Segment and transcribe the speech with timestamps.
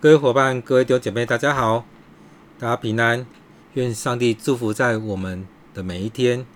[0.00, 1.84] 各位伙伴、各位弟兄姐妹，大家好，
[2.56, 3.26] 大家平安，
[3.74, 6.46] 愿上帝祝福在我们的每一天。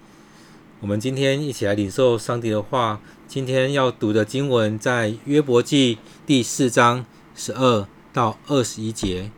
[0.78, 3.00] 我们今天一起来领受上帝的话。
[3.26, 9.32] 今天要读的经文在约伯记第四章十二到二十一节。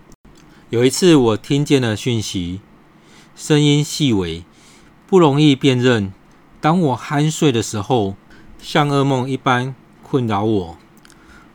[0.69, 2.61] 有一次，我听见了讯息，
[3.35, 4.45] 声音细微，
[5.07, 6.13] 不容易辨认。
[6.61, 8.17] 当我酣睡的时候，
[8.61, 10.77] 像噩梦一般困扰我，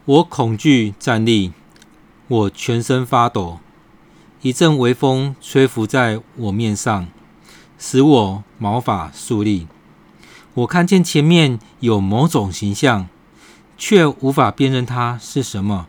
[0.06, 1.54] 我恐惧战栗。
[2.30, 3.58] 我全身发抖，
[4.44, 7.08] 一阵微风吹拂在我面上，
[7.80, 9.66] 使我毛发竖立。
[10.54, 13.08] 我看见前面有某种形象，
[13.80, 15.88] 却无法辨认它是什么。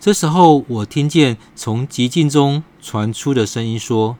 [0.00, 4.16] 这时候，我听见从寂静中传出的声音说：“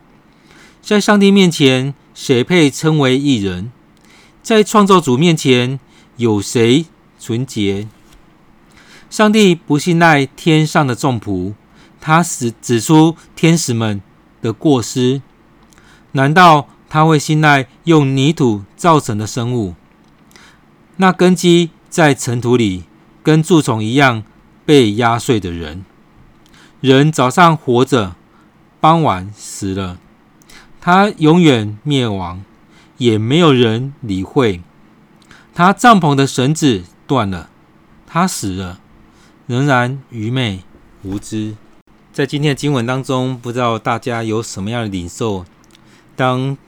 [0.82, 3.72] 在上帝面前，谁配称为义人？
[4.42, 5.80] 在创造主面前，
[6.18, 6.84] 有谁
[7.18, 7.88] 纯洁？”
[9.08, 11.54] 上帝不信赖天上的众仆，
[12.00, 14.02] 他使指出天使们
[14.42, 15.22] 的过失。
[16.12, 19.74] 难道他会信赖用泥土造成的生物？
[20.96, 22.84] 那根基在尘土里，
[23.22, 24.22] 跟蛀虫一样
[24.64, 25.84] 被压碎的人。
[26.80, 28.16] 人早上活着，
[28.80, 29.98] 傍晚死了，
[30.80, 32.42] 他永远灭亡，
[32.98, 34.62] 也没有人理会。
[35.54, 37.48] 他帐篷的绳子断了，
[38.06, 38.80] 他死了。
[39.46, 40.64] 仍然愚昧
[41.04, 41.54] 无知，
[42.12, 45.44] 在今天的经文当中，不知道大家有什么样的领受？
[46.16, 46.58] 当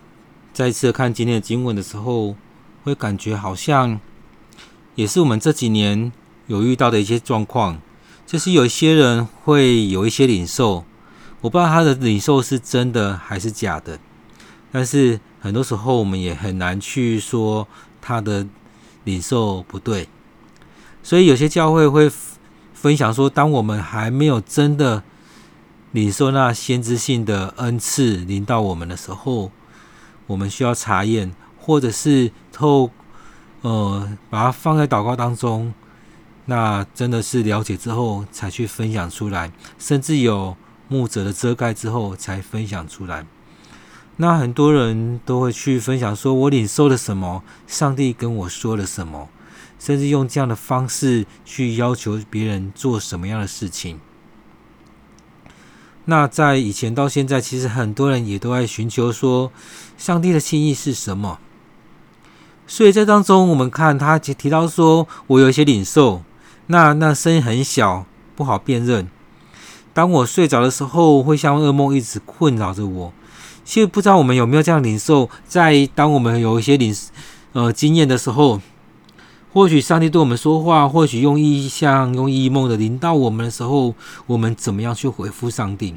[0.53, 2.37] 再次看今天的经文的时候，
[2.85, 3.99] 会感觉好像
[4.95, 6.13] 也是我们这几年
[6.47, 7.81] 有遇到的一些状况，
[8.25, 10.85] 就是有些人会有一些领受，
[11.41, 13.99] 我不知道他的领受是真的还是假的，
[14.71, 17.67] 但是很多时候我们也很难去说
[18.01, 18.47] 他的
[19.03, 20.07] 领受不对，
[21.03, 22.09] 所以有些教会会。
[22.81, 25.03] 分享说，当我们还没有真的
[25.91, 29.51] 领受那先知性的恩赐临到我们的时候，
[30.29, 32.91] 我们需要查验，或者是透
[33.63, 35.75] 呃把它放在祷告当中，
[36.45, 40.57] 那真的是了解之后才去分享出来，甚至有
[40.87, 43.27] 牧者的遮盖之后才分享出来。
[44.19, 49.29] 那很多人都会去分享说，我领受了什么，上帝跟我说了什么。
[49.79, 54.01] 甚至用这样的方式去要求别人做什么样的事情。
[56.07, 59.53] 那在以前到现在，其实很多人也都在寻求说，
[59.99, 61.39] 上帝的心意是什么。
[62.67, 66.23] 所以在当中，我们看他提到说，我有一些领受，
[66.69, 69.09] 那那声音很小，不好辨认。
[69.93, 73.13] 当我睡着的时候，会像噩梦一直困扰着我。
[73.65, 76.97] 其实不知道我们有没有这样领受，在当我们有一些领
[77.53, 78.61] 呃经验的时候。
[79.59, 83.93] 或许上帝对我们说话，或许用意象、用异梦的临到我们的时候，
[84.29, 85.97] 我们怎么样去回复上帝？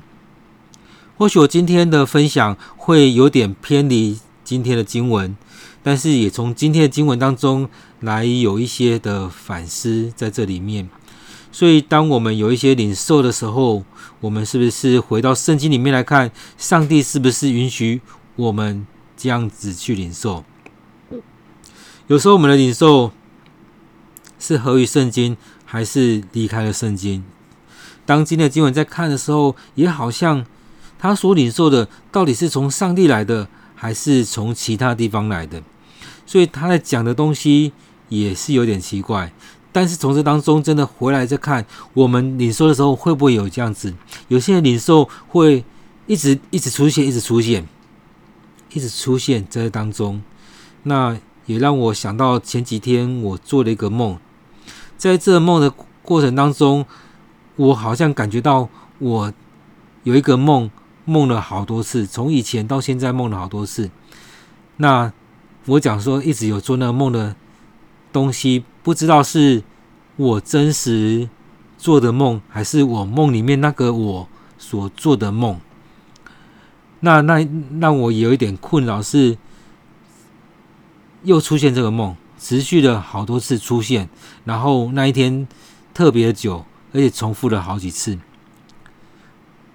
[1.16, 5.38] 或许我今天的分享会有点偏离今天的经文，
[5.84, 7.70] 但是也从今天的经文当中
[8.00, 10.90] 来有一些的反思在这里面。
[11.52, 13.84] 所以，当我们有一些领受的时候，
[14.22, 18.02] 我们是不是回到圣经里面来看，上帝是不是允许
[18.38, 20.44] 我们这样子去领受？
[22.08, 23.12] 有时候我们的领受。
[24.42, 27.24] 是合于圣经，还是离开了圣经？
[28.06, 30.44] 当今天的经文在看的时候，也好像
[30.98, 35.62] 他所领受的到底是从上帝来的，还是从其他地方来的？
[36.26, 37.72] 所以他在讲的东西
[38.10, 39.32] 也是有点奇怪。
[39.72, 43.94] 但是从这当中真的回来再看，我们领受的时候会不会有这样子？
[44.28, 45.64] 有些人领受会
[46.08, 47.66] 一直一直出现，一直出现，
[48.74, 50.22] 一直出现在这当中。
[50.84, 54.18] 那也让我想到前几天我做了一个梦。
[55.02, 55.74] 在这梦的
[56.04, 56.86] 过程当中，
[57.56, 58.70] 我好像感觉到
[59.00, 59.34] 我
[60.04, 60.70] 有一个梦，
[61.06, 63.90] 梦了好多次，从以前到现在梦了好多次。
[64.78, 65.12] 那
[65.66, 67.36] 我讲说一直有做那个梦的
[68.14, 69.64] 东西，不知道是
[70.18, 71.28] 我真实
[71.80, 75.60] 做的梦，还是我梦里面那个我所做的梦。
[77.00, 77.44] 那那
[77.80, 79.36] 让我有一点困扰是，
[81.24, 82.16] 又出现这个梦。
[82.42, 84.10] 持续了好多次出现，
[84.46, 85.48] 然后那一天
[85.94, 88.18] 特别久，而且重复了好几次。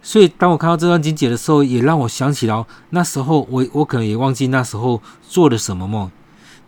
[0.03, 6.11] 所以当我看到这段经节的时候，也让我想起了那时候我我可能也忘记那时候做了什么梦，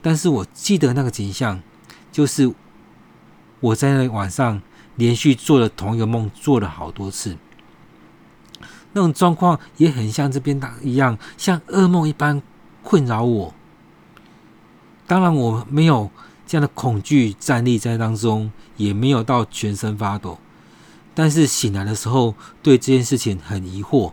[0.00, 1.60] 但是我记得那个景象，
[2.12, 2.54] 就是
[3.58, 4.62] 我在那晚上
[4.94, 7.36] 连续做了同一个梦，做了好多次。
[8.92, 12.40] 那种状况也很像这边一样，像噩梦一般
[12.84, 13.54] 困扰我。
[15.08, 16.10] 当然，我没有
[16.46, 20.38] 这样的恐惧站立在当中，也没有到全身发抖。
[21.14, 24.12] 但是醒来的时候对这件事情很疑惑，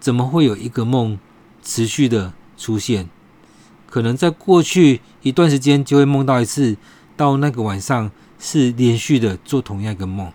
[0.00, 1.18] 怎么会有一个梦
[1.62, 3.08] 持续的出现？
[3.88, 6.76] 可能在过去一段时间就会梦到一次，
[7.16, 10.32] 到那个晚上是连续的做同样一个梦。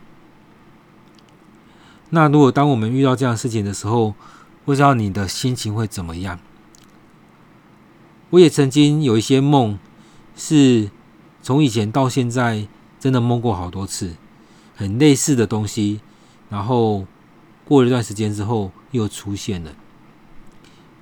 [2.12, 4.16] 那如果当我们遇到这样的事情的时候，
[4.64, 6.40] 不知道你的心情会怎么样？
[8.32, 9.80] 我也曾经有一些梦，
[10.36, 10.90] 是
[11.42, 12.68] 从以前到现在
[13.00, 14.16] 真的梦过好多次。
[14.74, 16.00] 很类似的东西，
[16.50, 17.06] 然后
[17.66, 19.76] 过了一段时间之后又出现了，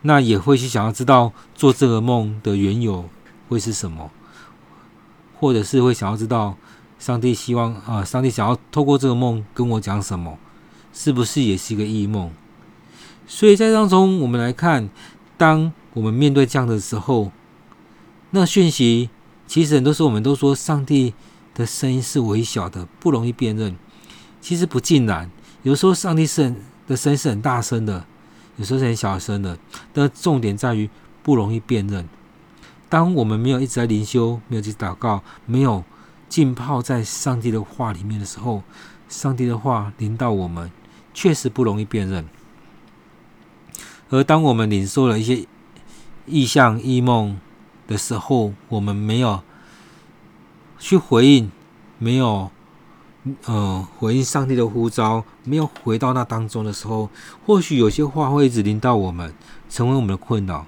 [0.02, 3.08] 那也会去想要知道做这个梦的缘由
[3.48, 4.12] 会是什么，
[5.40, 6.58] 或者是会想要知道
[6.98, 10.38] 上帝希望啊，上帝想要透过这个梦跟我讲什么，
[10.92, 12.30] 是不是也是一个异梦？
[13.28, 14.90] 所以在当中我们来看，
[15.38, 17.32] 当我们面对这样的时候，
[18.32, 19.10] 那讯息
[19.48, 21.14] 其实很多时候我们都说上帝。
[21.56, 23.76] 的声音是微小的，不容易辨认。
[24.40, 25.30] 其实不尽然，
[25.62, 26.56] 有时候上帝是
[26.88, 28.06] 的声音是很大声的，
[28.56, 29.60] 有时候是很小声的。
[29.92, 30.90] 但重点在于
[31.22, 32.08] 不容易辨认。
[32.88, 35.84] 当我们没有一直在灵修，没有去祷告，没有
[36.30, 38.64] 浸泡在上帝的话里面的时候，
[39.10, 40.72] 上帝的话临到我们，
[41.14, 42.26] 确实不容易辨认。
[44.12, 45.46] 而当我们领受了一些
[46.30, 47.40] 异象、异梦
[47.88, 49.42] 的时候，我们没有。
[50.82, 51.52] 去回应，
[51.98, 52.50] 没有，
[53.44, 57.10] 呃，回应上帝的呼召，没有回到那当中的时候，
[57.46, 59.34] 或许有些话会一直临到我们，
[59.70, 60.66] 成为我们的困扰。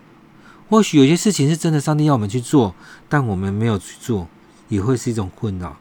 [0.70, 2.76] 或许有些事情是真的，上帝要我们去做，
[3.08, 4.28] 但我们没有去做，
[4.68, 5.78] 也会是一种困扰。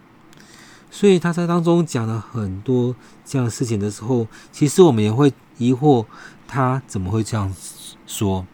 [0.93, 2.95] 所以他在当中讲了很多
[3.25, 6.07] 这样的事情的时候，其实我们也会疑惑，
[6.47, 7.53] 他怎么会这样
[8.07, 8.47] 说？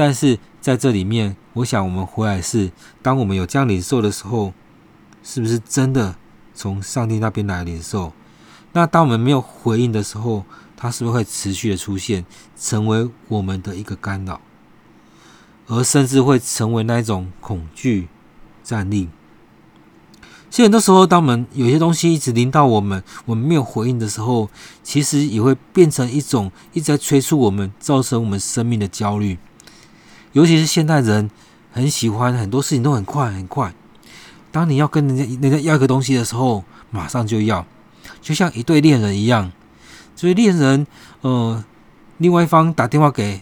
[0.00, 4.54] 但是在这里面，我想我们回来是，当我们有这样领受的时候。
[5.22, 6.16] 是不是真的
[6.54, 8.14] 从上帝那边来领受？
[8.72, 12.24] 那当我们没有回应的时候，它是不是会持续的出现，
[12.58, 14.40] 成为我们的一个干扰，
[15.66, 18.08] 而甚至会成为那一种恐惧
[18.64, 19.10] 战栗？
[20.48, 24.48] 所以很多时候，当我们有些东西一直临到我们，我们没有回应的时候，
[24.82, 29.38] 其实也会变成一种一直在催促我们，造成我们生命的焦虑。
[30.32, 31.30] 尤其是现代人
[31.72, 33.72] 很喜欢很多事情都很快很快。
[34.52, 37.66] 当你要跟人家人家要一个东西的时候，马上就要，
[38.20, 39.52] 就像一对恋人一样。
[40.16, 40.86] 所以恋人，
[41.20, 41.64] 呃，
[42.18, 43.40] 另外一方打电话给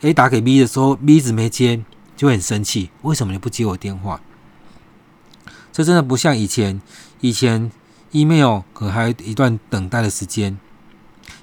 [0.00, 1.82] A 打给 B 的时候，B 一直没接，
[2.16, 2.90] 就会很生气。
[3.02, 4.20] 为什么你不接我电话？
[5.70, 6.80] 这真的不像以前，
[7.20, 7.70] 以前
[8.10, 10.58] email 可还有一段等待的时间。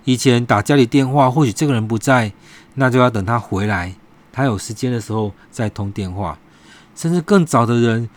[0.03, 2.33] 以前打家里电话，或许这个人不在，
[2.73, 3.95] 那就要等他回来，
[4.39, 6.37] 他有时间的时候再通电话。
[6.95, 8.09] 甚至更早的人。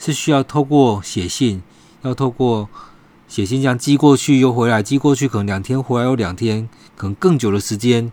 [0.00, 1.60] 是需要透过写信，
[2.02, 2.68] 要透过
[3.26, 8.12] 写信这样寄过去又回来，寄过去可能两天，回来又两天，可能更久的时间，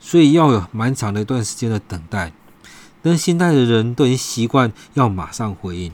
[0.00, 2.32] 所以要有蛮长的一段时间的等待。
[3.02, 5.92] 但现在的人都已经习惯要马上回应，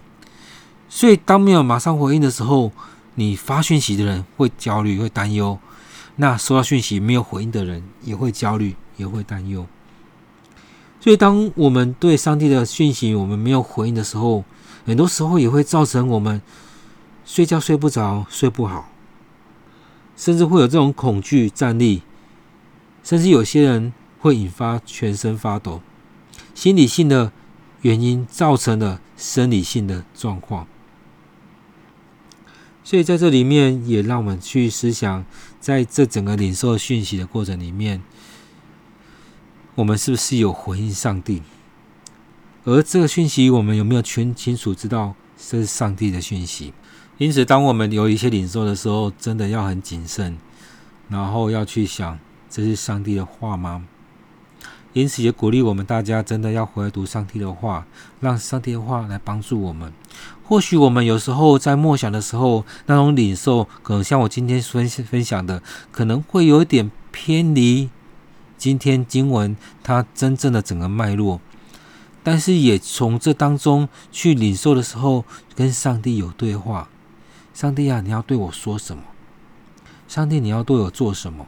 [0.88, 2.70] 所以当没有马上回应的时候，
[3.16, 5.58] 你发讯息的人会焦虑、会担忧；
[6.14, 9.66] 那收到讯息没有回应的人也会焦虑、也会担忧。
[11.02, 14.44] 所以当我们对上帝的讯息我们没有回应的时候，
[14.86, 16.40] 很多时候也会造成我们
[17.24, 18.88] 睡觉睡不着、睡不好，
[20.16, 22.02] 甚至会有这种恐惧、战栗，
[23.02, 25.80] 甚至有些人会引发全身发抖。
[26.54, 27.32] 心理性的
[27.80, 30.68] 原因造成了生理性的状况，
[32.84, 35.24] 所以在这里面也让我们去思想，
[35.58, 38.00] 在这整个领受讯息的过程里面，
[39.74, 41.42] 我们是不是有回应上帝？
[42.64, 46.74] 而这个讯息，我们有没有全清楚知道这是上帝的讯息？
[47.16, 50.36] 因此，当我们有一些领受的时候，真的要很谨慎，
[51.08, 52.18] 然后要去想
[52.50, 53.86] 这是上帝的话吗？
[54.92, 57.86] 因此，也鼓励我们大家真的要回来读上帝的话，
[58.20, 59.90] 让上帝的话来帮助我们。
[60.44, 67.88] 或许我们有时候在默想的时候，那种领受可能像我今天分分享的，可能会有一点偏离
[68.62, 71.40] 今天经文它真正的整个脉络。
[72.22, 75.24] 但是也从这当中去领受的时候，
[75.56, 76.88] 跟上帝有对话。
[77.52, 79.02] 上帝啊，你要对我说什么？
[80.06, 81.44] 上帝，你要对我做什么？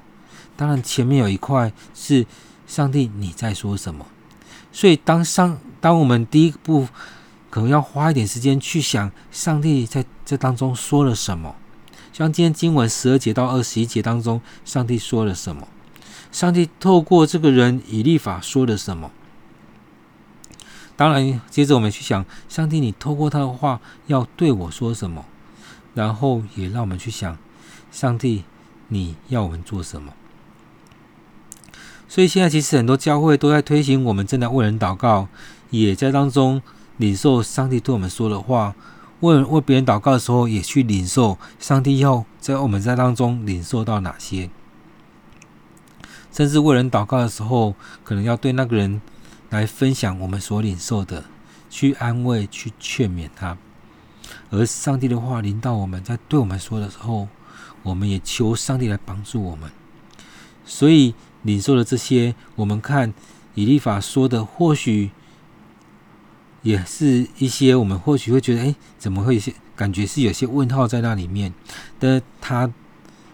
[0.56, 2.26] 当然，前面有一块是
[2.66, 4.04] 上帝你在说什么。
[4.72, 6.88] 所以当上当我们第一步
[7.48, 11.54] 可能要花一点时间去想，上帝在这当中说了什么？
[12.12, 15.68] 像今天经文十二节到二十一节当中，上帝说了什么？
[16.34, 19.12] 上帝透过这个人以立法说了什么？
[20.96, 25.24] 当然，接着我们去想，上帝，你透过他的话要对我说什么？
[25.94, 27.38] 然后也让我们去想，
[27.92, 28.42] 上帝，
[28.88, 30.12] 你要我们做什么？
[32.08, 35.28] 所以现在其实很多教会都在推行，我们正在为人祷告，
[35.70, 36.60] 也在当中
[36.96, 38.74] 领受上帝对我们说的话。
[39.20, 44.50] 为为别人祷告的时候，也去领受上帝要在我们在当中领受到哪些。
[46.34, 49.00] 甚至为人祷告的时候，可能要对那个人
[49.48, 51.24] 来分享我们所领受的，
[51.70, 53.56] 去安慰、去劝勉他。
[54.50, 57.28] 而上帝的话临到我们在对我们说的时候，
[57.82, 59.70] 我们也求上帝来帮助我们。
[60.66, 61.14] 所以。
[61.44, 63.12] 领受的这些，我们看
[63.54, 65.10] 以利法说的，或许
[66.62, 71.52] 也是一些我们或许会觉得，哎，怎么会有些感觉是有些问号在那里面？
[71.98, 72.72] 但他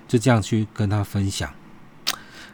[0.08, 1.54] 就这样去跟他分享。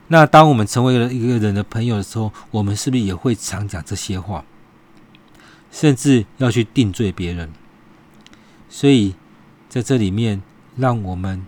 [0.09, 4.45] 那当我们成为了一个人的朋友的时候，我们是不是也会常讲这些话，
[5.71, 7.51] 甚至要去定罪别人？
[8.69, 9.15] 所以
[9.69, 10.43] 在这里面，
[10.77, 11.47] 让我们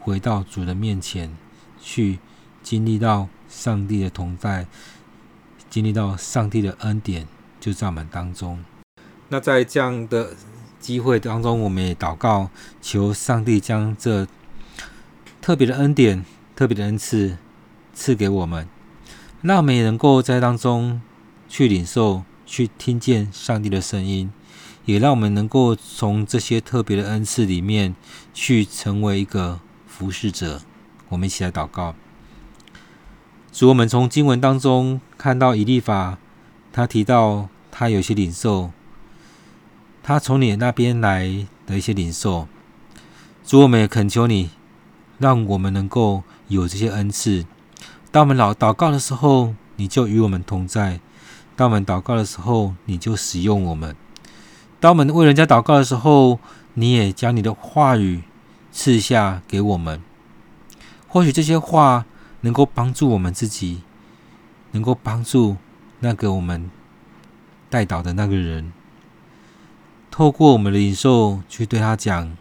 [0.00, 1.36] 回到主的面前
[1.80, 2.18] 去
[2.62, 3.28] 经历到。
[3.48, 4.66] 上帝的同在，
[5.70, 7.26] 经历到上帝的恩典，
[7.60, 8.62] 就在我们当中。
[9.28, 10.30] 那在这样的
[10.80, 12.50] 机会当中，我们也祷告，
[12.82, 14.26] 求上帝将这
[15.40, 16.24] 特别的恩典、
[16.56, 17.38] 特别的恩赐
[17.96, 18.68] 赐给我们，
[19.40, 21.00] 让我们也能够在当中
[21.48, 24.30] 去领受、去听见上帝的声音，
[24.84, 27.96] 也让我们能够从这些特别的恩赐里面
[28.34, 30.60] 去成为一个服侍者。
[31.08, 31.94] 我们一起来祷告。
[33.50, 36.18] 主，我们从经文当中看到以利法，
[36.70, 38.70] 他提到他有些领受，
[40.02, 42.46] 他从你那边来的一些领受。
[43.42, 44.50] 主，我们也恳求你，
[45.18, 47.46] 让我们能够有这些恩赐。
[48.10, 51.00] 当我们老祷告的时候，你就与我们同在；
[51.54, 53.92] 当我们祷告的时候，你就使用我们；
[54.80, 56.38] 当我们为人家祷告的时候，
[56.74, 58.22] 你也将你的话语
[58.72, 60.02] 赐下给我们。
[61.08, 62.06] 或许这些话。
[62.42, 63.82] 能够帮助我们自己，
[64.70, 65.56] 能够帮助
[65.98, 66.70] 那个我们
[67.68, 68.72] 代祷的那个人，
[70.12, 72.36] 透过我们的领受去对他讲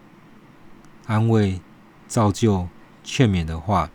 [1.08, 1.60] 安慰、
[2.08, 2.68] 造就、
[3.04, 3.90] 劝勉的话。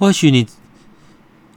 [0.00, 0.46] 或许你，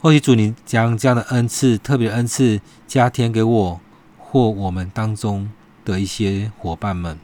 [0.02, 3.80] 或许主，你将这样的恩赐、特别恩赐加添给我
[4.18, 5.50] 或我们当中
[5.82, 7.18] 的一些伙伴们，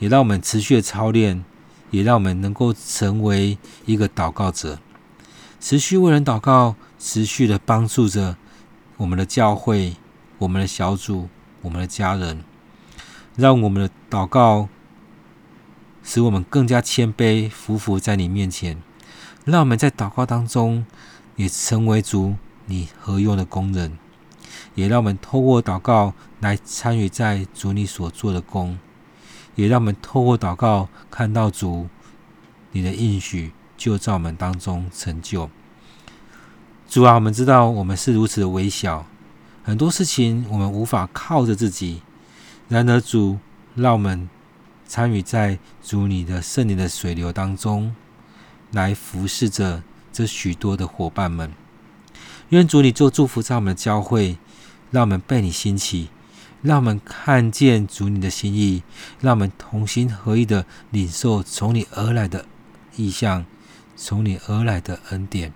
[0.00, 1.44] 也让我们持续的操练。
[1.92, 4.78] 也让我们能够成为一个祷告者，
[5.58, 8.36] 持续为人祷告，持续的帮助着
[8.96, 9.96] 我们的教会、
[10.38, 11.28] 我们的小组、
[11.62, 12.44] 我们的家人，
[13.34, 14.68] 让我们的祷告
[16.04, 18.80] 使我们更加谦卑，匍匐在你面前。
[19.50, 20.86] 让我们在祷告当中
[21.36, 23.98] 也成为主你合用的工人，
[24.74, 28.78] 也让我们透过祷告来参与在主你所做的工。
[29.56, 31.88] 也让我们透过祷告看到主，
[32.72, 35.50] 你的应许就在我们当中成就。
[36.88, 39.04] 主啊，我们知道我们是如此的微小，
[39.62, 42.00] 很多事情我们无法靠着自己。
[42.68, 43.38] 然而主，
[43.74, 44.30] 让我们
[44.86, 47.94] 参与在主你的圣灵的水流当中，
[48.72, 51.52] 来服侍着这许多的伙伴们。
[52.50, 54.38] 愿主你做祝福在我们的教会，
[54.90, 56.08] 让我们被你兴起。
[56.62, 58.82] 让我们看见主你的心意，
[59.18, 62.44] 让我们同心合意的领受从你而来的
[62.96, 63.46] 意象，
[63.96, 65.54] 从你而来的恩典。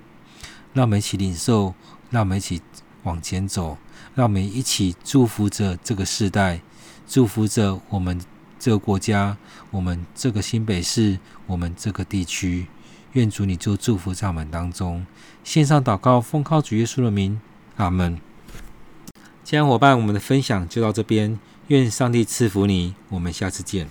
[0.72, 1.74] 让我们一起领受，
[2.08, 2.62] 让我们一起
[3.02, 3.76] 往前走，
[4.14, 6.62] 让我们一起祝福着这个世代，
[7.06, 8.18] 祝福着我们
[8.58, 9.36] 这个国家，
[9.72, 12.66] 我们这个新北市，我们这个地区。
[13.14, 15.06] 愿主你就祝福在我们当中。
[15.42, 17.40] 线上祷告，奉靠主耶稣的名，
[17.76, 18.20] 阿门。
[19.44, 21.38] 亲爱伙伴，我们的分享就到这边。
[21.68, 23.88] 愿上帝赐福你，我们下次见。